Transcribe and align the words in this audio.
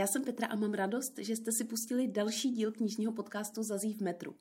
Já 0.00 0.06
jsem 0.06 0.24
Petra 0.24 0.46
a 0.46 0.56
mám 0.56 0.74
radost, 0.74 1.18
že 1.18 1.36
jste 1.36 1.52
si 1.52 1.64
pustili 1.64 2.08
další 2.08 2.50
díl 2.50 2.72
knižního 2.72 3.12
podcastu 3.12 3.62
Zazí 3.62 3.94
v 3.94 4.00
metru. 4.00 4.34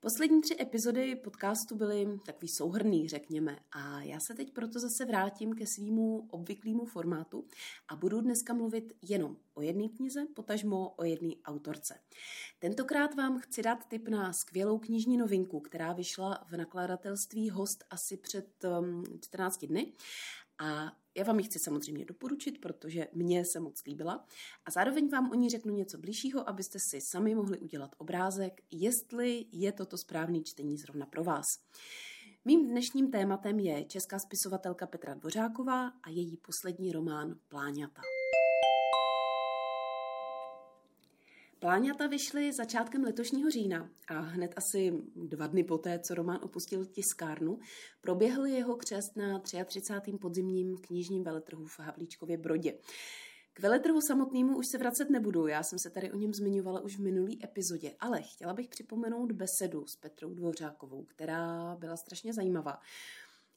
Poslední 0.00 0.40
tři 0.40 0.56
epizody 0.60 1.16
podcastu 1.16 1.76
byly 1.76 2.18
takový 2.26 2.48
souhrný, 2.48 3.08
řekněme, 3.08 3.58
a 3.72 4.02
já 4.02 4.20
se 4.20 4.34
teď 4.34 4.52
proto 4.52 4.78
zase 4.78 5.04
vrátím 5.04 5.52
ke 5.52 5.66
svýmu 5.66 6.28
obvyklému 6.30 6.84
formátu 6.84 7.44
a 7.88 7.96
budu 7.96 8.20
dneska 8.20 8.54
mluvit 8.54 8.92
jenom 9.02 9.36
o 9.54 9.62
jedné 9.62 9.88
knize, 9.88 10.26
potažmo 10.34 10.94
o 10.96 11.04
jedné 11.04 11.32
autorce. 11.44 11.94
Tentokrát 12.58 13.14
vám 13.14 13.38
chci 13.38 13.62
dát 13.62 13.88
tip 13.88 14.08
na 14.08 14.32
skvělou 14.32 14.78
knižní 14.78 15.16
novinku, 15.16 15.60
která 15.60 15.92
vyšla 15.92 16.44
v 16.48 16.56
nakladatelství 16.56 17.50
Host 17.50 17.84
asi 17.90 18.16
před 18.16 18.64
um, 18.64 19.04
14 19.20 19.64
dny 19.64 19.92
a 20.60 20.92
já 21.16 21.24
vám 21.24 21.38
ji 21.38 21.44
chci 21.44 21.58
samozřejmě 21.58 22.04
doporučit, 22.04 22.60
protože 22.60 23.08
mně 23.12 23.44
se 23.44 23.60
moc 23.60 23.84
líbila. 23.84 24.26
A 24.64 24.70
zároveň 24.70 25.08
vám 25.08 25.30
o 25.30 25.34
ní 25.34 25.50
řeknu 25.50 25.74
něco 25.74 25.98
blížšího, 25.98 26.48
abyste 26.48 26.78
si 26.78 27.00
sami 27.00 27.34
mohli 27.34 27.58
udělat 27.58 27.94
obrázek, 27.98 28.60
jestli 28.70 29.46
je 29.52 29.72
toto 29.72 29.98
správný 29.98 30.44
čtení 30.44 30.78
zrovna 30.78 31.06
pro 31.06 31.24
vás. 31.24 31.58
Mým 32.44 32.68
dnešním 32.68 33.10
tématem 33.10 33.58
je 33.58 33.84
česká 33.84 34.18
spisovatelka 34.18 34.86
Petra 34.86 35.14
Dvořáková 35.14 35.88
a 35.88 36.10
její 36.10 36.36
poslední 36.36 36.92
román 36.92 37.34
Pláňata. 37.48 38.02
Pláňata 41.60 42.06
vyšly 42.06 42.52
začátkem 42.52 43.04
letošního 43.04 43.50
října 43.50 43.90
a 44.08 44.20
hned 44.20 44.54
asi 44.56 44.92
dva 45.16 45.46
dny 45.46 45.64
poté, 45.64 45.98
co 45.98 46.14
román 46.14 46.38
opustil 46.42 46.84
tiskárnu, 46.84 47.58
proběhl 48.00 48.46
jeho 48.46 48.76
křest 48.76 49.16
na 49.16 49.38
33. 49.38 50.12
podzimním 50.20 50.76
knižním 50.76 51.24
veletrhu 51.24 51.66
v 51.66 51.80
Havlíčkově 51.80 52.36
Brodě. 52.36 52.74
K 53.52 53.60
veletrhu 53.60 54.00
samotnému 54.00 54.56
už 54.56 54.66
se 54.66 54.78
vracet 54.78 55.10
nebudu, 55.10 55.46
já 55.46 55.62
jsem 55.62 55.78
se 55.78 55.90
tady 55.90 56.12
o 56.12 56.16
něm 56.16 56.34
zmiňovala 56.34 56.80
už 56.80 56.96
v 56.96 57.02
minulý 57.02 57.44
epizodě, 57.44 57.94
ale 58.00 58.22
chtěla 58.22 58.54
bych 58.54 58.68
připomenout 58.68 59.32
besedu 59.32 59.86
s 59.86 59.96
Petrou 59.96 60.34
Dvořákovou, 60.34 61.04
která 61.04 61.76
byla 61.78 61.96
strašně 61.96 62.32
zajímavá. 62.32 62.78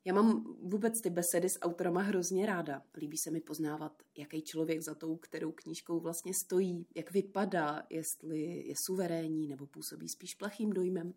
Já 0.06 0.14
mám 0.14 0.58
vůbec 0.62 1.02
ty 1.02 1.10
besedy 1.10 1.50
s 1.50 1.60
autorama 1.62 2.02
hrozně 2.02 2.46
ráda. 2.46 2.84
Líbí 2.98 3.18
se 3.18 3.32
mi 3.32 3.42
poznávat, 3.42 4.04
jaký 4.18 4.42
člověk 4.42 4.82
za 4.82 4.96
tou, 4.96 5.18
kterou 5.18 5.52
knížkou 5.52 6.00
vlastně 6.00 6.34
stojí, 6.34 6.88
jak 6.96 7.12
vypadá, 7.12 7.84
jestli 7.90 8.42
je 8.42 8.76
suverénní 8.76 9.48
nebo 9.48 9.68
působí 9.68 10.10
spíš 10.10 10.36
plachým 10.36 10.70
dojmem. 10.70 11.14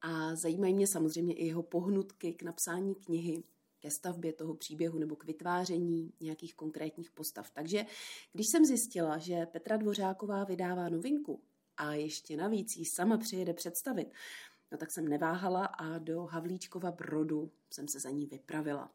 A 0.00 0.36
zajímají 0.36 0.74
mě 0.74 0.86
samozřejmě 0.86 1.34
i 1.34 1.46
jeho 1.46 1.62
pohnutky 1.62 2.32
k 2.32 2.42
napsání 2.42 2.94
knihy, 2.94 3.42
ke 3.80 3.90
stavbě 3.90 4.32
toho 4.32 4.54
příběhu 4.54 4.98
nebo 4.98 5.16
k 5.16 5.24
vytváření 5.24 6.12
nějakých 6.20 6.54
konkrétních 6.54 7.10
postav. 7.10 7.50
Takže 7.50 7.86
když 8.32 8.48
jsem 8.48 8.64
zjistila, 8.64 9.18
že 9.18 9.46
Petra 9.46 9.76
Dvořáková 9.76 10.44
vydává 10.44 10.88
novinku 10.88 11.42
a 11.76 11.94
ještě 11.94 12.36
navíc 12.36 12.76
ji 12.76 12.84
sama 12.84 13.18
přijede 13.18 13.54
představit, 13.54 14.12
No 14.74 14.78
tak 14.78 14.92
jsem 14.92 15.08
neváhala 15.08 15.66
a 15.66 15.98
do 15.98 16.22
Havlíčkova 16.22 16.90
Brodu 16.90 17.50
jsem 17.70 17.86
se 17.88 18.00
za 18.00 18.10
ní 18.10 18.26
vypravila. 18.26 18.92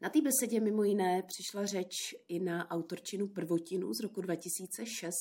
Na 0.00 0.08
té 0.08 0.20
besedě 0.20 0.60
mimo 0.60 0.84
jiné 0.84 1.22
přišla 1.22 1.66
řeč 1.66 1.94
i 2.28 2.40
na 2.40 2.70
autorčinu 2.70 3.28
Prvotinu 3.28 3.94
z 3.94 4.00
roku 4.02 4.20
2006, 4.20 5.14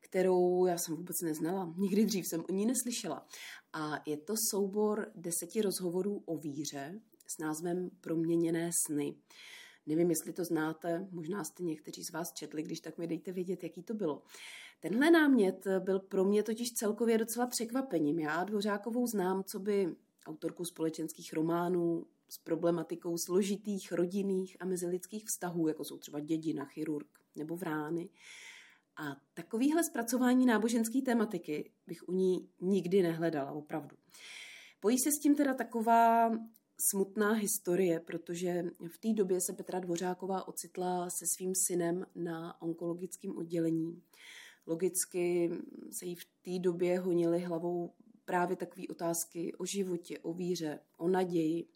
kterou 0.00 0.66
já 0.66 0.78
jsem 0.78 0.96
vůbec 0.96 1.16
neznala. 1.22 1.74
Nikdy 1.76 2.06
dřív 2.06 2.26
jsem 2.26 2.44
o 2.48 2.52
ní 2.52 2.66
neslyšela. 2.66 3.26
A 3.72 4.02
je 4.06 4.16
to 4.16 4.34
soubor 4.50 5.12
deseti 5.14 5.62
rozhovorů 5.62 6.22
o 6.26 6.36
víře 6.36 7.00
s 7.26 7.38
názvem 7.38 7.90
Proměněné 8.00 8.70
sny. 8.86 9.16
Nevím, 9.86 10.10
jestli 10.10 10.32
to 10.32 10.44
znáte, 10.44 11.08
možná 11.10 11.44
jste 11.44 11.62
někteří 11.62 12.04
z 12.04 12.12
vás 12.12 12.32
četli, 12.32 12.62
když 12.62 12.80
tak 12.80 12.98
mi 12.98 13.06
dejte 13.06 13.32
vědět, 13.32 13.62
jaký 13.62 13.82
to 13.82 13.94
bylo. 13.94 14.22
Tenhle 14.80 15.10
námět 15.10 15.66
byl 15.78 16.00
pro 16.00 16.24
mě 16.24 16.42
totiž 16.42 16.72
celkově 16.72 17.18
docela 17.18 17.46
překvapením. 17.46 18.18
Já 18.18 18.44
Dvořákovou 18.44 19.06
znám, 19.06 19.44
co 19.44 19.58
by 19.58 19.96
autorku 20.26 20.64
společenských 20.64 21.32
románů 21.32 22.06
s 22.28 22.38
problematikou 22.38 23.18
složitých 23.18 23.92
rodinných 23.92 24.56
a 24.60 24.64
mezilidských 24.64 25.24
vztahů, 25.26 25.68
jako 25.68 25.84
jsou 25.84 25.98
třeba 25.98 26.20
dědina, 26.20 26.64
chirurg 26.64 27.08
nebo 27.36 27.56
vrány. 27.56 28.08
A 28.96 29.16
takovýhle 29.34 29.84
zpracování 29.84 30.46
náboženské 30.46 31.02
tematiky 31.02 31.70
bych 31.86 32.08
u 32.08 32.12
ní 32.12 32.48
nikdy 32.60 33.02
nehledala, 33.02 33.52
opravdu. 33.52 33.96
Pojí 34.80 34.98
se 34.98 35.10
s 35.12 35.18
tím 35.22 35.36
teda 35.36 35.54
taková 35.54 36.30
smutná 36.78 37.32
historie, 37.32 38.00
protože 38.00 38.64
v 38.88 38.98
té 38.98 39.12
době 39.12 39.40
se 39.40 39.52
Petra 39.52 39.80
Dvořáková 39.80 40.48
ocitla 40.48 41.10
se 41.10 41.24
svým 41.36 41.52
synem 41.66 42.06
na 42.14 42.62
onkologickém 42.62 43.36
oddělení. 43.36 44.02
Logicky 44.66 45.50
se 45.90 46.06
jí 46.06 46.14
v 46.14 46.24
té 46.42 46.58
době 46.58 46.98
honily 46.98 47.40
hlavou 47.40 47.92
právě 48.24 48.56
takové 48.56 48.82
otázky 48.90 49.54
o 49.54 49.66
životě, 49.66 50.18
o 50.18 50.32
víře, 50.32 50.80
o 50.96 51.08
naději. 51.08 51.68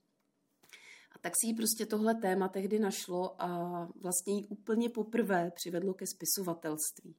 A 1.13 1.19
tak 1.19 1.33
si 1.41 1.47
jí 1.47 1.55
prostě 1.55 1.87
tohle 1.87 2.15
téma 2.15 2.49
tehdy 2.49 2.79
našlo 2.79 3.43
a 3.43 3.49
vlastně 3.95 4.35
jí 4.35 4.47
úplně 4.47 4.89
poprvé 4.89 5.51
přivedlo 5.55 5.95
ke 5.95 6.07
spisovatelství. 6.07 7.15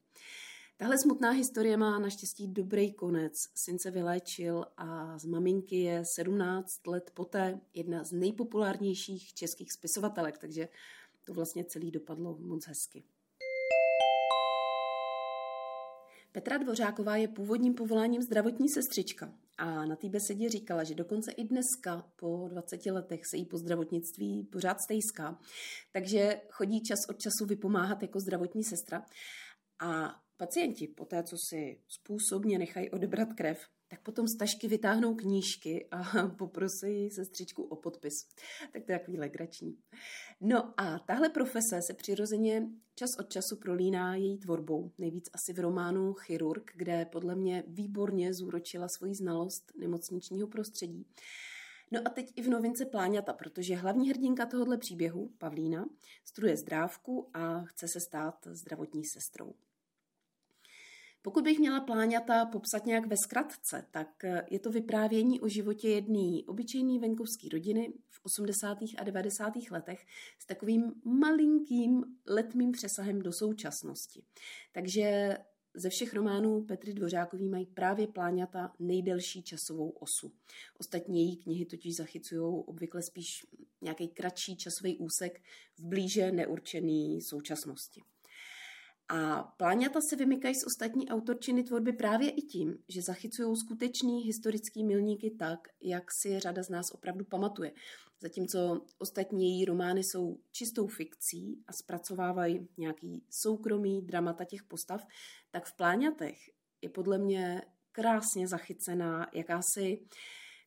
Tahle 0.81 0.97
smutná 0.97 1.31
historie 1.31 1.77
má 1.77 1.99
naštěstí 1.99 2.47
dobrý 2.47 2.93
konec. 2.93 3.33
Syn 3.55 3.79
se 3.79 3.91
vyléčil 3.91 4.65
a 4.77 5.17
z 5.19 5.25
maminky 5.25 5.75
je 5.75 6.03
17 6.15 6.87
let 6.87 7.11
poté 7.13 7.59
jedna 7.73 8.03
z 8.03 8.11
nejpopulárnějších 8.11 9.33
českých 9.33 9.71
spisovatelek, 9.71 10.37
takže 10.37 10.67
to 11.23 11.33
vlastně 11.33 11.65
celý 11.65 11.91
dopadlo 11.91 12.37
moc 12.39 12.67
hezky. 12.67 13.03
Petra 16.31 16.57
Dvořáková 16.57 17.15
je 17.15 17.27
původním 17.27 17.73
povoláním 17.73 18.21
zdravotní 18.21 18.69
sestřička 18.69 19.33
a 19.57 19.85
na 19.85 19.95
té 19.95 20.09
besedě 20.09 20.49
říkala, 20.49 20.83
že 20.83 20.95
dokonce 20.95 21.31
i 21.31 21.43
dneska 21.43 22.11
po 22.15 22.47
20 22.51 22.85
letech 22.85 23.21
se 23.25 23.37
jí 23.37 23.45
po 23.45 23.57
zdravotnictví 23.57 24.43
pořád 24.43 24.77
stejská, 24.81 25.39
takže 25.91 26.41
chodí 26.49 26.81
čas 26.83 26.99
od 27.09 27.19
času 27.19 27.45
vypomáhat 27.45 28.01
jako 28.01 28.19
zdravotní 28.19 28.63
sestra 28.63 29.05
a 29.79 30.21
pacienti 30.41 30.87
po 30.87 31.05
té, 31.05 31.23
co 31.23 31.37
si 31.37 31.79
způsobně 31.87 32.59
nechají 32.59 32.89
odebrat 32.89 33.33
krev, 33.33 33.67
tak 33.87 34.01
potom 34.01 34.27
z 34.27 34.37
tašky 34.37 34.67
vytáhnou 34.67 35.15
knížky 35.15 35.87
a 35.91 36.27
poprosí 36.37 37.09
sestřičku 37.09 37.63
o 37.63 37.75
podpis. 37.75 38.27
Tak 38.73 38.83
to 38.85 38.91
je 38.91 38.99
takový 38.99 39.17
legrační. 39.17 39.77
No 40.41 40.73
a 40.77 40.99
tahle 40.99 41.29
profese 41.29 41.81
se 41.81 41.93
přirozeně 41.93 42.67
čas 42.95 43.09
od 43.19 43.29
času 43.29 43.55
prolíná 43.55 44.15
její 44.15 44.37
tvorbou. 44.37 44.91
Nejvíc 44.97 45.29
asi 45.33 45.53
v 45.53 45.59
románu 45.59 46.13
Chirurg, 46.13 46.71
kde 46.75 47.05
podle 47.05 47.35
mě 47.35 47.63
výborně 47.67 48.33
zúročila 48.33 48.87
svoji 48.87 49.15
znalost 49.15 49.71
nemocničního 49.77 50.47
prostředí. 50.47 51.05
No 51.91 51.99
a 52.05 52.09
teď 52.09 52.33
i 52.35 52.41
v 52.41 52.49
novince 52.49 52.85
Pláňata, 52.85 53.33
protože 53.33 53.75
hlavní 53.75 54.09
hrdinka 54.09 54.45
tohohle 54.45 54.77
příběhu, 54.77 55.31
Pavlína, 55.37 55.85
studuje 56.25 56.57
zdrávku 56.57 57.29
a 57.33 57.63
chce 57.63 57.87
se 57.87 57.99
stát 57.99 58.47
zdravotní 58.51 59.05
sestrou. 59.05 59.53
Pokud 61.21 61.43
bych 61.43 61.59
měla 61.59 61.79
pláňata 61.79 62.45
popsat 62.45 62.85
nějak 62.85 63.07
ve 63.07 63.15
zkratce, 63.23 63.85
tak 63.91 64.23
eh, 64.23 64.45
je 64.49 64.59
to 64.59 64.71
vyprávění 64.71 65.41
o 65.41 65.47
životě 65.47 65.89
jedné 65.89 66.41
obyčejné 66.47 66.99
venkovské 66.99 67.49
rodiny 67.51 67.93
v 68.09 68.19
80. 68.23 68.77
a 68.97 69.03
90. 69.03 69.53
letech 69.71 70.05
s 70.39 70.45
takovým 70.45 70.93
malinkým 71.05 72.03
letmým 72.27 72.71
přesahem 72.71 73.21
do 73.21 73.31
současnosti. 73.33 74.23
Takže 74.71 75.37
ze 75.73 75.89
všech 75.89 76.13
románů 76.13 76.63
Petry 76.63 76.93
Dvořákový 76.93 77.49
mají 77.49 77.65
právě 77.65 78.07
pláňata 78.07 78.73
nejdelší 78.79 79.43
časovou 79.43 79.89
osu. 79.89 80.33
Ostatní 80.79 81.19
její 81.19 81.37
knihy 81.37 81.65
totiž 81.65 81.95
zachycují 81.95 82.63
obvykle 82.65 83.01
spíš 83.01 83.27
nějaký 83.81 84.07
kratší 84.07 84.57
časový 84.57 84.97
úsek 84.97 85.41
v 85.77 85.85
blíže 85.85 86.31
neurčený 86.31 87.21
současnosti. 87.21 88.01
A 89.13 89.43
pláňata 89.43 89.99
se 90.09 90.15
vymykají 90.15 90.55
z 90.55 90.65
ostatní 90.65 91.09
autorčiny 91.09 91.63
tvorby 91.63 91.93
právě 91.93 92.29
i 92.29 92.41
tím, 92.41 92.77
že 92.89 93.01
zachycují 93.01 93.57
skutečný 93.57 94.21
historický 94.21 94.83
milníky 94.83 95.31
tak, 95.39 95.59
jak 95.81 96.03
si 96.21 96.39
řada 96.39 96.63
z 96.63 96.69
nás 96.69 96.85
opravdu 96.93 97.25
pamatuje. 97.25 97.71
Zatímco 98.21 98.85
ostatní 98.99 99.49
její 99.49 99.65
romány 99.65 100.03
jsou 100.03 100.37
čistou 100.51 100.87
fikcí 100.87 101.63
a 101.67 101.73
zpracovávají 101.73 102.67
nějaký 102.77 103.23
soukromý 103.29 104.01
dramata 104.01 104.45
těch 104.45 104.63
postav, 104.63 105.01
tak 105.51 105.65
v 105.65 105.75
pláňatech 105.75 106.37
je 106.81 106.89
podle 106.89 107.17
mě 107.17 107.61
krásně 107.91 108.47
zachycená 108.47 109.27
jakási 109.33 109.99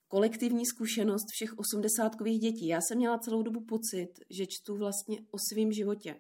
kolektivní 0.09 0.67
zkušenost 0.67 1.27
všech 1.33 1.59
osmdesátkových 1.59 2.41
dětí. 2.41 2.67
Já 2.69 2.81
jsem 2.81 2.99
měla 2.99 3.19
celou 3.19 3.43
dobu 3.43 3.61
pocit, 3.61 4.09
že 4.31 4.47
čtu 4.47 4.77
vlastně 4.77 5.19
o 5.31 5.39
svém 5.39 5.73
životě 5.73 6.17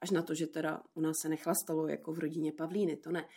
Až 0.00 0.10
na 0.10 0.22
to, 0.22 0.34
že 0.34 0.46
teda 0.46 0.82
u 0.94 1.00
nás 1.00 1.18
se 1.18 1.28
nechlastalo 1.28 1.88
jako 1.88 2.12
v 2.12 2.18
rodině 2.18 2.52
Pavlíny, 2.52 2.96
to 2.96 3.10
ne. 3.10 3.28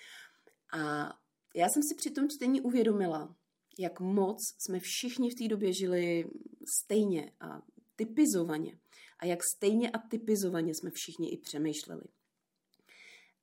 A 0.74 1.14
já 1.56 1.70
jsem 1.70 1.84
si 1.84 1.96
při 1.96 2.12
tom 2.12 2.30
čtení 2.30 2.62
uvědomila, 2.62 3.36
jak 3.80 4.00
moc 4.00 4.56
jsme 4.58 4.80
všichni 4.80 5.30
v 5.30 5.36
té 5.36 5.48
době 5.48 5.74
žili 5.74 6.30
stejně 6.66 7.32
a 7.40 7.62
typizovaně. 7.96 8.80
A 9.20 9.26
jak 9.26 9.44
stejně 9.44 9.92
a 9.92 9.98
typizovaně 9.98 10.76
jsme 10.76 10.92
všichni 10.92 11.30
i 11.30 11.38
přemýšleli. 11.38 12.04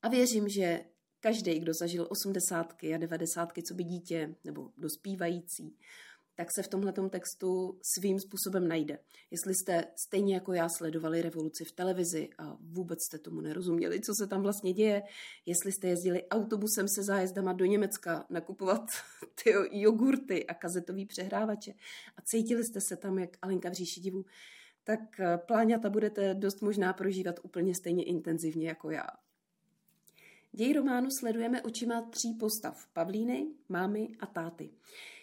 A 0.03 0.09
věřím, 0.09 0.49
že 0.49 0.85
každý, 1.21 1.59
kdo 1.59 1.75
zažil 1.75 2.07
osmdesátky 2.11 2.95
a 2.95 2.99
devadesátky, 2.99 3.63
co 3.63 3.75
by 3.75 3.85
dítě 3.85 4.35
nebo 4.45 4.71
dospívající, 4.77 5.79
tak 6.41 6.49
se 6.55 6.63
v 6.63 6.69
tomhle 6.69 6.93
textu 6.93 7.79
svým 7.95 8.21
způsobem 8.21 8.69
najde. 8.69 8.99
Jestli 9.31 9.55
jste 9.55 9.85
stejně 10.07 10.35
jako 10.35 10.53
já 10.53 10.69
sledovali 10.69 11.23
revoluci 11.23 11.65
v 11.65 11.73
televizi 11.73 12.29
a 12.39 12.57
vůbec 12.61 12.99
jste 13.07 13.19
tomu 13.19 13.41
nerozuměli, 13.41 14.01
co 14.01 14.13
se 14.21 14.27
tam 14.27 14.43
vlastně 14.43 14.73
děje, 14.73 15.03
jestli 15.47 15.73
jste 15.73 15.89
jezdili 15.89 16.29
autobusem 16.29 16.89
se 16.89 17.03
zájezdama 17.03 17.53
do 17.53 17.65
Německa 17.65 18.27
nakupovat 18.31 18.85
ty 19.45 19.53
jogurty 19.71 20.47
a 20.47 20.55
kazetový 20.55 21.07
přehrávače 21.07 21.73
a 22.17 22.23
cítili 22.25 22.65
jste 22.65 22.81
se 22.89 22.97
tam 22.97 23.19
jak 23.19 23.37
Alenka 23.43 23.71
v 23.71 23.73
říši 23.73 24.01
divu, 24.01 24.25
tak 24.85 25.21
eh, 25.21 25.39
pláňata 25.39 25.91
budete 25.91 26.35
dost 26.35 26.63
možná 26.63 26.93
prožívat 26.93 27.41
úplně 27.43 27.75
stejně 27.75 28.05
intenzivně 28.05 28.69
jako 28.69 28.91
já. 28.91 29.07
Děj 30.53 30.73
románu 30.73 31.09
sledujeme 31.11 31.63
očima 31.63 32.03
tří 32.03 32.35
postav, 32.35 32.87
Pavlíny, 32.93 33.47
mámy 33.69 34.09
a 34.21 34.27
táty. 34.27 34.71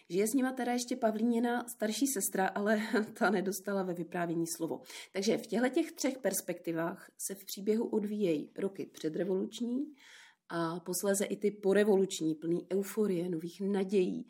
Žije 0.10 0.28
s 0.28 0.34
nima 0.34 0.52
teda 0.52 0.72
ještě 0.72 0.96
Pavlínina 0.96 1.68
starší 1.68 2.08
sestra, 2.08 2.48
ale 2.48 2.82
ta 3.14 3.30
nedostala 3.30 3.84
ve 3.84 3.94
vyprávění 3.94 4.48
slovo. 4.48 4.82
Takže 5.12 5.38
v 5.38 5.48
těchto 5.48 5.70
těch 5.70 5.92
třech 5.92 6.18
perspektivách 6.18 7.12
se 7.18 7.36
v 7.36 7.46
příběhu 7.46 7.86
odvíjejí 7.88 8.52
roky 8.58 8.86
předrevoluční 8.86 9.86
a 10.50 10.80
posléze 10.80 11.26
i 11.26 11.38
ty 11.38 11.52
porevoluční, 11.52 12.36
plný 12.36 12.68
euforie, 12.74 13.30
nových 13.30 13.62
nadějí, 13.62 14.28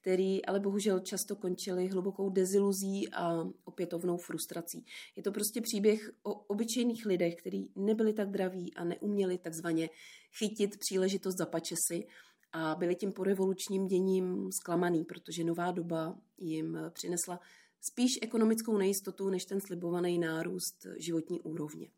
který 0.00 0.44
ale 0.44 0.60
bohužel 0.60 1.00
často 1.00 1.36
končily 1.36 1.88
hlubokou 1.88 2.30
deziluzí 2.30 3.08
a 3.12 3.44
opětovnou 3.64 4.16
frustrací. 4.16 4.84
Je 5.16 5.22
to 5.22 5.32
prostě 5.32 5.60
příběh 5.60 6.10
o 6.22 6.34
obyčejných 6.34 7.06
lidech, 7.06 7.34
kteří 7.36 7.72
nebyli 7.76 8.12
tak 8.12 8.30
draví 8.30 8.74
a 8.74 8.84
neuměli 8.84 9.38
takzvaně 9.38 9.90
chytit 10.38 10.78
příležitost 10.78 11.36
za 11.36 11.46
pačesy 11.46 12.06
a 12.52 12.74
byli 12.74 12.94
tím 12.94 13.12
porevolučním 13.12 13.86
děním 13.86 14.52
zklamaný, 14.52 15.04
protože 15.04 15.44
nová 15.44 15.70
doba 15.70 16.18
jim 16.38 16.78
přinesla 16.90 17.40
spíš 17.80 18.18
ekonomickou 18.22 18.78
nejistotu 18.78 19.30
než 19.30 19.44
ten 19.44 19.60
slibovaný 19.60 20.18
nárůst 20.18 20.86
životní 20.98 21.40
úrovně. 21.40 21.90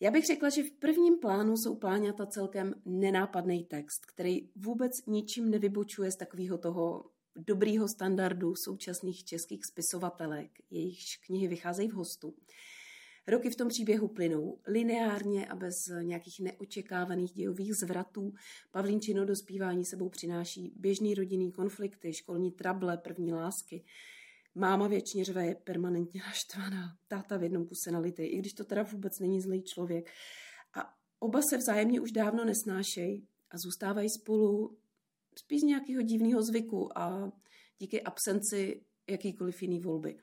Já 0.00 0.10
bych 0.10 0.24
řekla, 0.26 0.48
že 0.48 0.62
v 0.62 0.70
prvním 0.70 1.18
plánu 1.18 1.56
jsou 1.56 1.76
pláňata 1.76 2.26
celkem 2.26 2.74
nenápadný 2.84 3.64
text, 3.64 4.06
který 4.06 4.48
vůbec 4.56 4.92
ničím 5.06 5.50
nevybočuje 5.50 6.10
z 6.12 6.16
takového 6.16 6.58
toho 6.58 7.10
dobrýho 7.36 7.88
standardu 7.88 8.54
současných 8.64 9.24
českých 9.24 9.60
spisovatelek, 9.72 10.50
jejichž 10.70 11.16
knihy 11.26 11.48
vycházejí 11.48 11.88
v 11.88 11.94
hostu. 11.94 12.34
Roky 13.26 13.50
v 13.50 13.56
tom 13.56 13.68
příběhu 13.68 14.08
plynou 14.08 14.58
lineárně 14.66 15.46
a 15.46 15.56
bez 15.56 15.74
nějakých 16.02 16.40
neočekávaných 16.40 17.32
dějových 17.32 17.74
zvratů. 17.74 18.34
Pavlínčino 18.70 19.24
dospívání 19.24 19.84
sebou 19.84 20.08
přináší 20.08 20.72
běžný 20.76 21.14
rodinný 21.14 21.52
konflikty, 21.52 22.14
školní 22.14 22.52
trable, 22.52 22.96
první 22.96 23.32
lásky. 23.32 23.84
Máma 24.54 24.88
věčně 24.88 25.24
řve, 25.24 25.46
je 25.46 25.54
permanentně 25.54 26.20
naštvaná, 26.20 26.96
táta 27.08 27.36
v 27.36 27.42
jednom 27.42 27.66
kuse 27.66 27.90
nalitý, 27.90 28.22
i 28.22 28.38
když 28.38 28.52
to 28.52 28.64
teda 28.64 28.82
vůbec 28.82 29.18
není 29.18 29.40
zlý 29.40 29.62
člověk. 29.62 30.10
A 30.74 30.94
oba 31.18 31.40
se 31.50 31.56
vzájemně 31.56 32.00
už 32.00 32.12
dávno 32.12 32.44
nesnášejí 32.44 33.26
a 33.50 33.58
zůstávají 33.58 34.10
spolu 34.10 34.78
spíš 35.38 35.60
z 35.60 35.64
nějakého 35.64 36.02
divného 36.02 36.42
zvyku 36.42 36.98
a 36.98 37.32
díky 37.78 38.02
absenci 38.02 38.80
jakýkoliv 39.10 39.62
jiný 39.62 39.80
volby. 39.80 40.16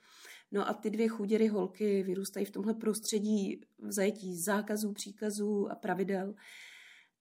No 0.52 0.70
a 0.70 0.74
ty 0.74 0.90
dvě 0.90 1.08
chuděry 1.08 1.48
holky 1.48 2.04
vyrůstají 2.04 2.46
v 2.46 2.52
tomhle 2.52 2.74
prostředí 2.74 3.62
v 3.80 3.92
zajetí 3.92 4.38
zákazů, 4.38 4.94
příkazů 4.94 5.72
a 5.72 5.76
pravidel, 5.76 6.36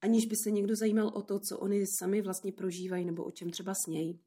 aniž 0.01 0.27
by 0.27 0.37
se 0.37 0.51
někdo 0.51 0.77
zajímal 0.77 1.09
o 1.09 1.23
to, 1.23 1.41
co 1.41 1.59
oni 1.59 1.87
sami 1.87 2.23
vlastně 2.23 2.53
prožívají 2.53 3.05
nebo 3.05 3.25
o 3.25 3.31
čem 3.31 3.51
třeba 3.51 3.75
snějí. 3.75 4.21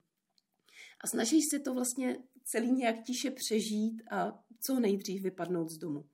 A 1.03 1.07
snaží 1.07 1.41
se 1.41 1.59
to 1.59 1.73
vlastně 1.73 2.17
celý 2.43 2.71
nějak 2.71 3.03
tiše 3.03 3.31
přežít 3.31 4.01
a 4.11 4.43
co 4.59 4.79
nejdřív 4.79 5.21
vypadnout 5.21 5.69
z 5.69 5.77
domu. 5.77 6.05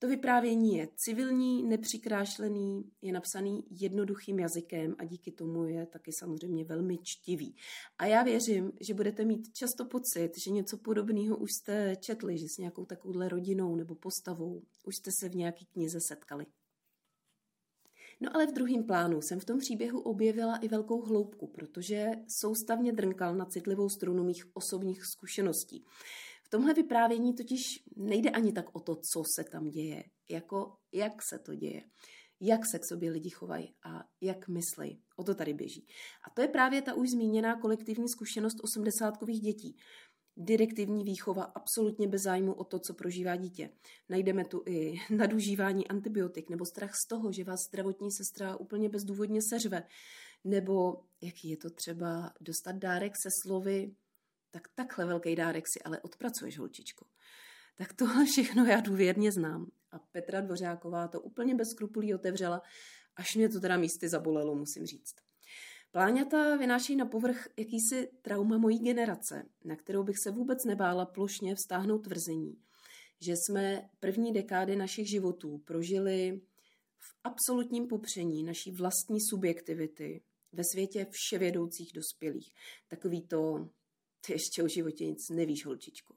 To 0.00 0.08
vyprávění 0.08 0.76
je 0.76 0.88
civilní, 0.96 1.62
nepřikrášlený, 1.62 2.84
je 3.02 3.12
napsaný 3.12 3.64
jednoduchým 3.70 4.38
jazykem 4.38 4.94
a 4.98 5.04
díky 5.04 5.32
tomu 5.32 5.64
je 5.64 5.86
taky 5.86 6.12
samozřejmě 6.12 6.64
velmi 6.64 6.98
čtivý. 7.02 7.56
A 7.98 8.06
já 8.06 8.22
věřím, 8.22 8.72
že 8.80 8.94
budete 8.94 9.24
mít 9.24 9.52
často 9.52 9.84
pocit, 9.84 10.30
že 10.44 10.50
něco 10.50 10.78
podobného 10.78 11.36
už 11.36 11.50
jste 11.52 11.96
četli, 12.00 12.38
že 12.38 12.46
s 12.48 12.58
nějakou 12.58 12.84
takovouhle 12.84 13.28
rodinou 13.28 13.76
nebo 13.76 13.94
postavou 13.94 14.62
už 14.84 14.96
jste 14.96 15.10
se 15.20 15.28
v 15.28 15.34
nějaký 15.34 15.66
knize 15.66 15.98
setkali. 16.00 16.46
No 18.20 18.30
ale 18.34 18.46
v 18.46 18.52
druhém 18.52 18.84
plánu 18.84 19.22
jsem 19.22 19.40
v 19.40 19.44
tom 19.44 19.58
příběhu 19.58 20.00
objevila 20.00 20.56
i 20.56 20.68
velkou 20.68 21.02
hloubku, 21.02 21.46
protože 21.46 22.06
soustavně 22.28 22.92
drnkal 22.92 23.34
na 23.34 23.44
citlivou 23.44 23.88
strunu 23.88 24.24
mých 24.24 24.44
osobních 24.56 25.04
zkušeností. 25.04 25.84
V 26.48 26.50
tomhle 26.50 26.74
vyprávění 26.74 27.34
totiž 27.34 27.62
nejde 27.96 28.30
ani 28.30 28.52
tak 28.52 28.76
o 28.76 28.80
to, 28.80 28.96
co 28.96 29.22
se 29.36 29.44
tam 29.44 29.70
děje, 29.70 30.04
jako 30.30 30.76
jak 30.92 31.12
se 31.30 31.38
to 31.38 31.54
děje, 31.54 31.82
jak 32.40 32.60
se 32.70 32.78
k 32.78 32.84
sobě 32.88 33.10
lidi 33.10 33.30
chovají 33.30 33.74
a 33.84 34.04
jak 34.20 34.48
myslí. 34.48 35.02
O 35.16 35.24
to 35.24 35.34
tady 35.34 35.54
běží. 35.54 35.86
A 36.26 36.30
to 36.30 36.42
je 36.42 36.48
právě 36.48 36.82
ta 36.82 36.94
už 36.94 37.10
zmíněná 37.10 37.60
kolektivní 37.60 38.08
zkušenost 38.08 38.56
osmdesátkových 38.62 39.40
dětí. 39.40 39.76
Direktivní 40.36 41.04
výchova 41.04 41.42
absolutně 41.42 42.08
bez 42.08 42.22
zájmu 42.22 42.52
o 42.52 42.64
to, 42.64 42.78
co 42.78 42.94
prožívá 42.94 43.36
dítě. 43.36 43.70
Najdeme 44.08 44.44
tu 44.44 44.62
i 44.66 44.94
nadužívání 45.16 45.88
antibiotik 45.88 46.50
nebo 46.50 46.64
strach 46.66 46.94
z 46.94 47.08
toho, 47.08 47.32
že 47.32 47.44
vás 47.44 47.60
zdravotní 47.68 48.12
sestra 48.12 48.56
úplně 48.56 48.88
bezdůvodně 48.88 49.40
seřve. 49.42 49.82
Nebo 50.44 51.04
jaký 51.20 51.48
je 51.48 51.56
to 51.56 51.70
třeba 51.70 52.32
dostat 52.40 52.76
dárek 52.76 53.12
se 53.22 53.28
slovy 53.42 53.94
tak 54.50 54.68
takhle 54.74 55.06
velký 55.06 55.36
dárek 55.36 55.64
si 55.72 55.82
ale 55.82 56.00
odpracuješ, 56.00 56.58
holčičko. 56.58 57.06
Tak 57.76 57.92
tohle 57.92 58.24
všechno 58.24 58.64
já 58.64 58.80
důvěrně 58.80 59.32
znám. 59.32 59.70
A 59.90 59.98
Petra 59.98 60.40
Dvořáková 60.40 61.08
to 61.08 61.20
úplně 61.20 61.54
bez 61.54 61.68
skrupulí 61.68 62.14
otevřela, 62.14 62.62
až 63.16 63.34
mě 63.36 63.48
to 63.48 63.60
teda 63.60 63.76
místy 63.76 64.08
zabolelo, 64.08 64.54
musím 64.54 64.86
říct. 64.86 65.14
Pláňata 65.92 66.56
vynáší 66.56 66.96
na 66.96 67.06
povrch 67.06 67.48
jakýsi 67.58 68.10
trauma 68.22 68.58
mojí 68.58 68.78
generace, 68.78 69.42
na 69.64 69.76
kterou 69.76 70.02
bych 70.02 70.16
se 70.22 70.30
vůbec 70.30 70.64
nebála 70.64 71.06
plošně 71.06 71.54
vztáhnout 71.54 71.98
tvrzení, 71.98 72.58
že 73.20 73.32
jsme 73.32 73.88
první 74.00 74.32
dekády 74.32 74.76
našich 74.76 75.08
životů 75.08 75.58
prožili 75.58 76.40
v 76.98 77.16
absolutním 77.24 77.86
popření 77.86 78.44
naší 78.44 78.70
vlastní 78.72 79.20
subjektivity 79.20 80.22
ve 80.52 80.62
světě 80.72 81.06
vševědoucích 81.10 81.92
dospělých. 81.94 82.52
Takový 82.88 83.22
to 83.22 83.68
ty 84.26 84.32
ještě 84.32 84.62
o 84.62 84.68
životě 84.68 85.06
nic 85.06 85.30
nevíš, 85.30 85.66
holčičko. 85.66 86.14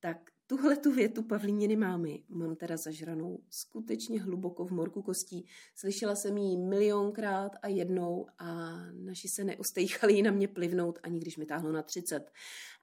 Tak 0.00 0.30
tuhle 0.46 0.76
tu 0.76 0.92
větu 0.92 1.22
Pavlíniny 1.22 1.76
mámy 1.76 2.24
mám 2.28 2.56
teda 2.56 2.76
zažranou 2.76 3.42
skutečně 3.50 4.22
hluboko 4.22 4.64
v 4.64 4.70
morku 4.70 5.02
kostí. 5.02 5.46
Slyšela 5.74 6.14
jsem 6.14 6.36
ji 6.36 6.56
milionkrát 6.56 7.52
a 7.62 7.68
jednou 7.68 8.26
a 8.38 8.76
naši 8.92 9.28
se 9.28 9.44
neostejchali 9.44 10.22
na 10.22 10.30
mě 10.30 10.48
plivnout, 10.48 10.98
ani 11.02 11.20
když 11.20 11.36
mi 11.36 11.46
táhlo 11.46 11.72
na 11.72 11.82
30. 11.82 12.30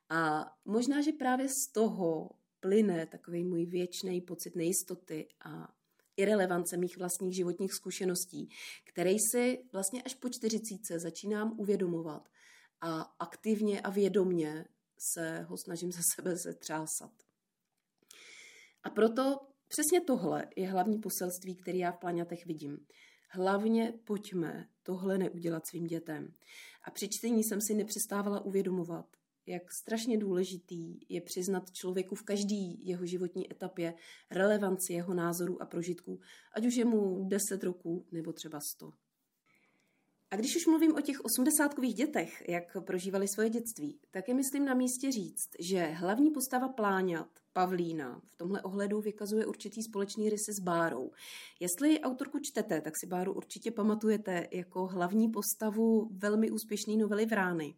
A 0.10 0.52
možná, 0.66 1.02
že 1.02 1.12
právě 1.12 1.48
z 1.48 1.72
toho 1.72 2.30
plyne 2.60 3.06
takový 3.06 3.44
můj 3.44 3.66
věčný 3.66 4.22
pocit 4.22 4.56
nejistoty 4.56 5.28
a 5.46 5.74
irrelevance 6.18 6.78
mých 6.78 6.98
vlastních 6.98 7.36
životních 7.36 7.74
zkušeností, 7.74 8.50
který 8.84 9.16
si 9.32 9.64
vlastně 9.72 10.04
až 10.04 10.14
po 10.14 10.30
čtyřicíce 10.30 11.00
začínám 11.00 11.60
uvědomovat 11.60 12.30
a 12.82 13.02
aktivně 13.02 13.82
a 13.82 13.90
vědomně 13.90 14.66
se 14.98 15.42
ho 15.42 15.58
snažím 15.58 15.92
ze 15.92 16.02
sebe 16.16 16.36
zetřásat. 16.36 17.12
A 18.84 18.90
proto 18.90 19.40
přesně 19.68 20.02
tohle 20.02 20.48
je 20.56 20.70
hlavní 20.70 21.00
poselství, 21.00 21.56
který 21.56 21.80
já 21.80 21.92
v 21.92 21.98
planětech 21.98 22.46
vidím. 22.46 22.86
Hlavně 23.30 23.94
pojďme 24.06 24.70
tohle 24.84 25.18
neudělat 25.18 25.68
svým 25.68 25.88
dětem. 25.88 26.34
A 26.84 26.92
při 26.92 27.10
čtení 27.10 27.44
jsem 27.44 27.62
si 27.62 27.74
nepřestávala 27.74 28.46
uvědomovat, 28.46 29.06
jak 29.46 29.74
strašně 29.74 30.18
důležitý 30.18 31.00
je 31.10 31.22
přiznat 31.22 31.72
člověku 31.72 32.16
v 32.16 32.24
každý 32.24 32.88
jeho 32.88 33.06
životní 33.06 33.52
etapě 33.52 33.94
relevanci 34.32 34.94
jeho 34.94 35.14
názorů 35.14 35.62
a 35.62 35.66
prožitků, 35.66 36.20
ať 36.54 36.66
už 36.66 36.76
je 36.76 36.86
mu 36.86 37.24
10 37.30 37.64
roků 37.64 38.08
nebo 38.12 38.34
třeba 38.34 38.60
100. 38.60 38.94
A 40.32 40.36
když 40.36 40.56
už 40.56 40.68
mluvím 40.68 40.96
o 40.96 41.02
těch 41.02 41.22
osmdesátkových 41.22 41.94
dětech, 41.94 42.50
jak 42.50 42.78
prožívali 42.86 43.28
svoje 43.28 43.50
dětství, 43.50 44.00
tak 44.12 44.28
je 44.28 44.34
myslím 44.34 44.66
na 44.66 44.74
místě 44.74 45.12
říct, 45.12 45.50
že 45.60 45.86
hlavní 45.86 46.32
postava 46.32 46.68
Pláňat, 46.68 47.28
Pavlína, 47.54 48.22
v 48.26 48.36
tomhle 48.36 48.62
ohledu 48.62 49.02
vykazuje 49.02 49.46
určitý 49.46 49.84
společný 49.84 50.30
rysy 50.30 50.54
s 50.54 50.60
Bárou. 50.60 51.12
Jestli 51.60 52.00
autorku 52.00 52.40
čtete, 52.42 52.82
tak 52.82 52.94
si 53.00 53.08
Báru 53.08 53.34
určitě 53.34 53.72
pamatujete 53.72 54.48
jako 54.52 54.88
hlavní 54.88 55.30
postavu 55.30 56.10
velmi 56.12 56.52
úspěšné 56.52 56.98
novely 56.98 57.26
Vrány. 57.26 57.76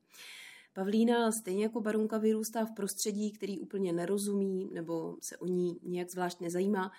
Pavlína 0.74 1.32
stejně 1.32 1.64
jako 1.64 1.82
Barunka 1.82 2.18
vyrůstá 2.18 2.66
v 2.66 2.74
prostředí, 2.76 3.32
který 3.32 3.60
úplně 3.60 3.94
nerozumí 3.94 4.70
nebo 4.74 5.18
se 5.24 5.38
o 5.38 5.46
ní 5.46 5.80
nějak 5.84 6.12
zvlášť 6.12 6.40
nezajímá 6.40 6.92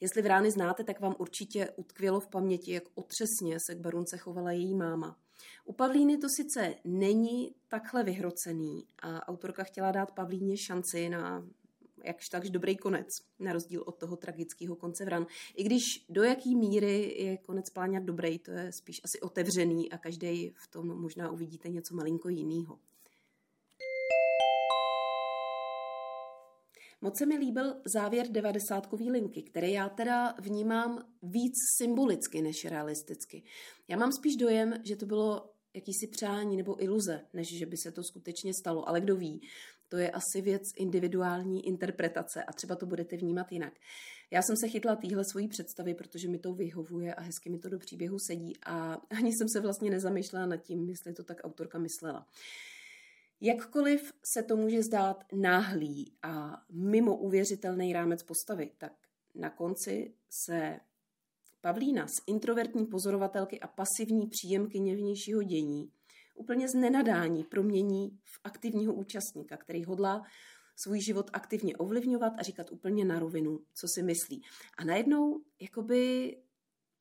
Jestli 0.00 0.22
Vrány 0.22 0.50
znáte, 0.50 0.84
tak 0.84 1.00
vám 1.00 1.14
určitě 1.18 1.70
utkvělo 1.76 2.20
v 2.20 2.28
paměti, 2.28 2.72
jak 2.72 2.84
otřesně 2.94 3.58
se 3.66 3.74
k 3.74 3.80
barunce 3.80 4.18
chovala 4.18 4.52
její 4.52 4.74
máma. 4.74 5.18
U 5.64 5.72
Pavlíny 5.72 6.18
to 6.18 6.26
sice 6.36 6.74
není 6.84 7.54
takhle 7.68 8.04
vyhrocený 8.04 8.86
a 9.02 9.28
autorka 9.28 9.64
chtěla 9.64 9.92
dát 9.92 10.10
Pavlíně 10.10 10.56
šanci 10.56 11.08
na 11.08 11.48
jakž 12.04 12.28
takž 12.28 12.50
dobrý 12.50 12.76
konec, 12.76 13.08
na 13.38 13.52
rozdíl 13.52 13.82
od 13.86 13.98
toho 13.98 14.16
tragického 14.16 14.76
konce 14.76 15.04
Vran. 15.04 15.26
I 15.56 15.64
když 15.64 15.82
do 16.08 16.22
jaký 16.22 16.56
míry 16.56 17.14
je 17.18 17.36
konec 17.36 17.70
pláňat 17.70 18.02
dobrý, 18.02 18.38
to 18.38 18.50
je 18.50 18.72
spíš 18.72 19.00
asi 19.04 19.20
otevřený 19.20 19.92
a 19.92 19.98
každý 19.98 20.50
v 20.56 20.66
tom 20.68 21.00
možná 21.00 21.30
uvidíte 21.30 21.68
něco 21.68 21.94
malinko 21.94 22.28
jiného. 22.28 22.78
Moc 27.04 27.18
se 27.18 27.26
mi 27.26 27.36
líbil 27.36 27.74
závěr 27.84 28.28
devadesátkový 28.28 29.10
linky, 29.10 29.42
který 29.42 29.72
já 29.72 29.88
teda 29.88 30.34
vnímám 30.40 31.04
víc 31.22 31.54
symbolicky 31.78 32.42
než 32.42 32.64
realisticky. 32.64 33.42
Já 33.88 33.96
mám 33.96 34.12
spíš 34.12 34.36
dojem, 34.36 34.74
že 34.84 34.96
to 34.96 35.06
bylo 35.06 35.50
jakýsi 35.74 36.06
přání 36.06 36.56
nebo 36.56 36.82
iluze, 36.82 37.20
než 37.32 37.58
že 37.58 37.66
by 37.66 37.76
se 37.76 37.92
to 37.92 38.02
skutečně 38.02 38.54
stalo. 38.54 38.88
Ale 38.88 39.00
kdo 39.00 39.16
ví, 39.16 39.40
to 39.88 39.96
je 39.96 40.10
asi 40.10 40.40
věc 40.40 40.62
individuální 40.76 41.66
interpretace 41.66 42.44
a 42.44 42.52
třeba 42.52 42.76
to 42.76 42.86
budete 42.86 43.16
vnímat 43.16 43.52
jinak. 43.52 43.72
Já 44.30 44.42
jsem 44.42 44.56
se 44.56 44.68
chytla 44.68 44.96
téhle 44.96 45.24
svojí 45.24 45.48
představy, 45.48 45.94
protože 45.94 46.28
mi 46.28 46.38
to 46.38 46.54
vyhovuje 46.54 47.14
a 47.14 47.22
hezky 47.22 47.50
mi 47.50 47.58
to 47.58 47.68
do 47.68 47.78
příběhu 47.78 48.16
sedí 48.18 48.52
a 48.66 48.92
ani 49.10 49.30
jsem 49.32 49.48
se 49.48 49.60
vlastně 49.60 49.90
nezamýšlela 49.90 50.46
nad 50.46 50.56
tím, 50.56 50.88
jestli 50.88 51.12
to 51.12 51.24
tak 51.24 51.40
autorka 51.44 51.78
myslela. 51.78 52.26
Jakkoliv 53.40 54.12
se 54.34 54.42
to 54.42 54.56
může 54.56 54.82
zdát 54.82 55.24
náhlý 55.32 56.12
a 56.22 56.64
mimo 56.70 57.16
uvěřitelný 57.16 57.92
rámec 57.92 58.22
postavy, 58.22 58.70
tak 58.78 58.92
na 59.34 59.50
konci 59.50 60.14
se 60.30 60.80
Pavlína 61.60 62.06
z 62.06 62.22
introvertní 62.26 62.86
pozorovatelky 62.86 63.60
a 63.60 63.66
pasivní 63.66 64.26
příjemkyně 64.26 64.96
vnějšího 64.96 65.42
dění 65.42 65.92
úplně 66.34 66.68
z 66.68 66.74
nenadání 66.74 67.44
promění 67.44 68.18
v 68.24 68.40
aktivního 68.44 68.94
účastníka, 68.94 69.56
který 69.56 69.84
hodlá 69.84 70.22
svůj 70.76 71.00
život 71.00 71.30
aktivně 71.32 71.76
ovlivňovat 71.76 72.32
a 72.38 72.42
říkat 72.42 72.70
úplně 72.70 73.04
na 73.04 73.18
rovinu, 73.18 73.60
co 73.74 73.86
si 73.88 74.02
myslí. 74.02 74.42
A 74.78 74.84
najednou 74.84 75.40
jakoby 75.60 76.36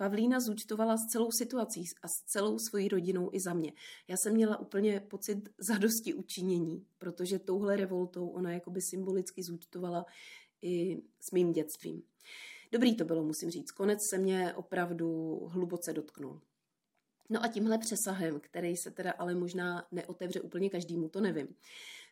Pavlína 0.03 0.39
zúčtovala 0.39 0.97
s 0.97 1.05
celou 1.05 1.31
situací 1.31 1.83
a 2.03 2.07
s 2.07 2.27
celou 2.27 2.59
svojí 2.59 2.87
rodinou 2.87 3.29
i 3.33 3.39
za 3.39 3.53
mě. 3.53 3.73
Já 4.07 4.15
jsem 4.17 4.33
měla 4.33 4.59
úplně 4.59 4.99
pocit 4.99 5.49
zadosti 5.57 6.13
učinění, 6.13 6.85
protože 6.97 7.39
touhle 7.39 7.75
revoltou 7.75 8.27
ona 8.27 8.51
jakoby 8.51 8.81
symbolicky 8.81 9.43
zúčtovala 9.43 10.05
i 10.61 10.97
s 11.19 11.31
mým 11.31 11.51
dětstvím. 11.51 12.03
Dobrý 12.71 12.95
to 12.95 13.05
bylo, 13.05 13.23
musím 13.23 13.49
říct. 13.49 13.71
Konec 13.71 13.99
se 14.09 14.17
mě 14.17 14.53
opravdu 14.53 15.39
hluboce 15.45 15.93
dotknul. 15.93 16.41
No 17.29 17.43
a 17.43 17.47
tímhle 17.47 17.77
přesahem, 17.77 18.39
který 18.39 18.77
se 18.77 18.91
teda 18.91 19.11
ale 19.11 19.35
možná 19.35 19.87
neotevře 19.91 20.41
úplně 20.41 20.69
každému, 20.69 21.09
to 21.09 21.21
nevím, 21.21 21.47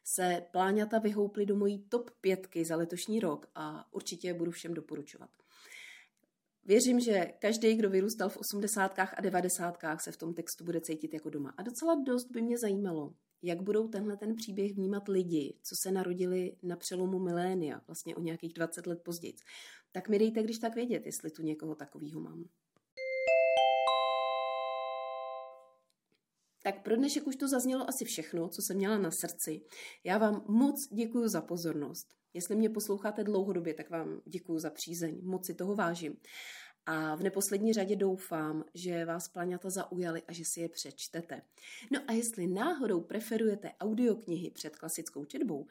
se 0.04 0.46
pláňata 0.52 1.00
vyhouply 1.00 1.46
do 1.46 1.56
mojí 1.56 1.80
top 1.80 2.12
pětky 2.22 2.66
za 2.66 2.76
letošní 2.76 3.20
rok 3.20 3.50
a 3.56 3.94
určitě 3.94 4.34
budu 4.34 4.52
všem 4.52 4.74
doporučovat. 4.74 5.30
Věřím, 6.66 7.00
že 7.00 7.26
každý, 7.40 7.76
kdo 7.76 7.90
vyrůstal 7.90 8.30
v 8.30 8.38
osmdesátkách 8.38 9.14
a 9.18 9.22
devadesátkách, 9.22 10.02
se 10.02 10.12
v 10.12 10.18
tom 10.18 10.34
textu 10.34 10.64
bude 10.64 10.82
cítit 10.82 11.14
jako 11.14 11.30
doma. 11.30 11.54
A 11.58 11.64
docela 11.64 11.96
dost 12.06 12.32
by 12.32 12.42
mě 12.42 12.58
zajímalo, 12.58 13.14
jak 13.42 13.62
budou 13.62 13.88
tenhle 13.88 14.18
ten 14.18 14.36
příběh 14.36 14.74
vnímat 14.74 15.08
lidi, 15.08 15.58
co 15.64 15.76
se 15.82 15.92
narodili 15.92 16.56
na 16.64 16.76
přelomu 16.76 17.20
milénia, 17.20 17.82
vlastně 17.88 18.16
o 18.16 18.22
nějakých 18.22 18.54
20 18.54 18.88
let 18.88 19.02
později. 19.04 19.34
Tak 19.92 20.10
mi 20.10 20.20
dejte, 20.20 20.44
když 20.44 20.60
tak 20.60 20.76
vědět, 20.76 21.06
jestli 21.06 21.32
tu 21.32 21.42
někoho 21.42 21.76
takového 21.76 22.22
mám. 22.22 22.46
Tak 26.64 26.84
pro 26.84 26.96
dnešek 26.96 27.28
už 27.28 27.36
to 27.36 27.48
zaznělo 27.48 27.90
asi 27.90 28.06
všechno, 28.06 28.50
co 28.50 28.62
jsem 28.62 28.78
měla 28.78 28.98
na 28.98 29.12
srdci. 29.12 29.62
Já 30.04 30.18
vám 30.18 30.46
moc 30.48 30.88
děkuji 30.92 31.28
za 31.28 31.42
pozornost. 31.42 32.21
Jestli 32.34 32.56
mě 32.56 32.70
posloucháte 32.70 33.24
dlouhodobě, 33.24 33.74
tak 33.74 33.90
vám 33.90 34.22
děkuji 34.26 34.60
za 34.60 34.70
přízeň. 34.70 35.20
Moc 35.24 35.46
si 35.46 35.54
toho 35.54 35.76
vážím. 35.76 36.18
A 36.86 37.16
v 37.16 37.24
neposlední 37.24 37.74
řadě 37.74 37.96
doufám, 37.96 38.64
že 38.74 39.06
vás 39.06 39.28
plaňata 39.28 39.70
zaujaly 39.70 40.24
a 40.28 40.34
že 40.34 40.44
si 40.46 40.62
je 40.62 40.70
přečtete. 40.70 41.42
No 41.92 42.00
a 42.08 42.12
jestli 42.12 42.48
náhodou 42.48 43.02
preferujete 43.02 43.72
audioknihy 43.80 44.50
před 44.50 44.76
klasickou 44.76 45.26
četbou, 45.26 45.68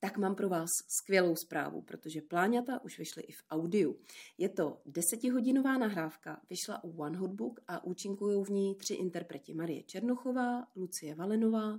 tak 0.00 0.18
mám 0.18 0.34
pro 0.34 0.48
vás 0.48 0.68
skvělou 0.88 1.36
zprávu, 1.36 1.82
protože 1.82 2.22
pláňata 2.22 2.84
už 2.84 2.98
vyšly 2.98 3.22
i 3.22 3.32
v 3.32 3.42
audiu. 3.50 3.98
Je 4.38 4.48
to 4.48 4.80
desetihodinová 4.86 5.78
nahrávka, 5.78 6.40
vyšla 6.50 6.84
u 6.84 6.90
One 7.02 7.18
Hot 7.18 7.30
Book 7.30 7.60
a 7.68 7.84
účinkují 7.84 8.44
v 8.44 8.48
ní 8.48 8.74
tři 8.74 8.94
interpreti 8.94 9.54
Marie 9.54 9.82
Černochová, 9.82 10.66
Lucie 10.76 11.14
Valenová 11.14 11.78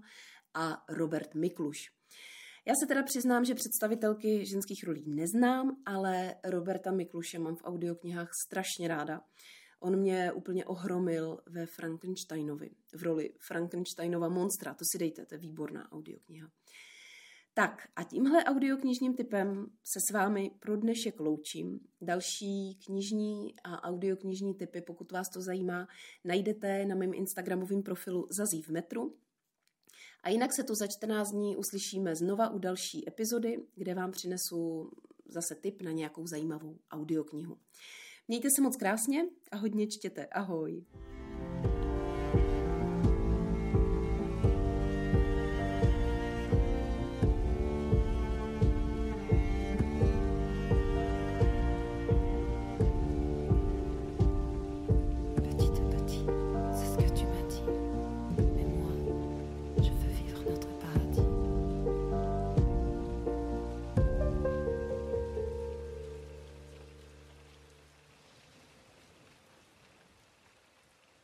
a 0.54 0.86
Robert 0.90 1.36
Mikluš. 1.36 1.92
Já 2.66 2.76
se 2.76 2.88
teda 2.88 3.04
přiznám, 3.04 3.46
že 3.46 3.56
představitelky 3.56 4.46
ženských 4.46 4.84
rolí 4.84 5.04
neznám, 5.08 5.82
ale 5.86 6.36
Roberta 6.44 6.92
Mikluše 6.92 7.40
mám 7.40 7.56
v 7.56 7.64
audioknihách 7.64 8.30
strašně 8.46 8.88
ráda. 8.88 9.22
On 9.80 10.00
mě 10.00 10.32
úplně 10.32 10.66
ohromil 10.66 11.38
ve 11.50 11.66
Frankensteinovi, 11.66 12.70
v 12.96 13.04
roli 13.04 13.34
Frankensteinova 13.48 14.30
monstra. 14.30 14.74
To 14.74 14.86
si 14.92 14.98
dejte, 14.98 15.26
to 15.26 15.36
je 15.36 15.40
výborná 15.40 15.92
audiokniha. 15.92 16.48
Tak 17.54 17.88
a 17.96 18.04
tímhle 18.04 18.44
audioknižním 18.44 19.16
typem 19.16 19.66
se 19.84 20.00
s 20.10 20.14
vámi 20.14 20.52
pro 20.60 20.78
dnešek 20.78 21.20
loučím. 21.20 21.80
Další 22.02 22.80
knižní 22.86 23.54
a 23.64 23.84
audioknižní 23.84 24.56
typy, 24.56 24.82
pokud 24.82 25.12
vás 25.12 25.30
to 25.34 25.42
zajímá, 25.42 25.88
najdete 26.26 26.86
na 26.86 26.96
mém 26.96 27.14
instagramovém 27.14 27.84
profilu 27.84 28.28
Zazí 28.38 28.62
v 28.62 28.70
metru. 28.70 29.16
A 30.24 30.30
jinak 30.30 30.54
se 30.54 30.64
tu 30.64 30.76
za 30.76 30.88
14 30.88 31.32
dní 31.32 31.58
uslyšíme 31.58 32.16
znova 32.16 32.50
u 32.50 32.60
další 32.60 33.08
epizody, 33.08 33.58
kde 33.76 33.94
vám 33.94 34.12
přinesu 34.12 34.92
zase 35.26 35.56
tip 35.56 35.82
na 35.82 35.92
nějakou 35.92 36.28
zajímavou 36.28 36.78
audioknihu. 36.92 37.58
Mějte 38.28 38.48
se 38.56 38.62
moc 38.62 38.78
krásně 38.78 39.26
a 39.52 39.58
hodně 39.58 39.88
čtěte. 39.88 40.26
Ahoj! 40.26 40.84